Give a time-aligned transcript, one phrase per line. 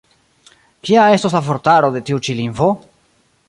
[0.87, 2.75] Kia estos la vortaro de tiu ĉi lingvo?